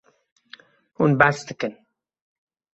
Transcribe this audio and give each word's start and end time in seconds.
Hûn 0.97 1.11
behs 1.19 1.37
dikin. 1.47 1.73